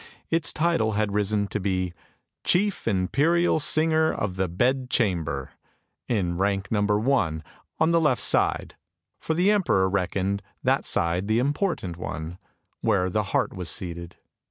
Its 0.31 0.51
title 0.51 0.93
had 0.93 1.13
risen 1.13 1.45
to 1.45 1.59
be" 1.59 1.93
Chief 2.43 2.87
Imperial 2.87 3.59
Singer 3.59 4.11
of 4.11 4.35
the 4.35 4.47
Bed 4.47 4.89
Chamber," 4.89 5.51
in 6.07 6.39
rank 6.39 6.71
number 6.71 6.97
one, 6.97 7.43
on 7.77 7.91
the 7.91 8.01
left 8.01 8.23
side; 8.23 8.75
for 9.19 9.35
the 9.35 9.51
emperor 9.51 9.87
reckoned 9.87 10.41
that 10.63 10.85
side 10.85 11.27
the 11.27 11.37
important 11.37 11.97
one, 11.97 12.39
where 12.79 13.11
the 13.11 13.25
heart 13.29 13.53
was 13.53 13.69
seated. 13.69 14.15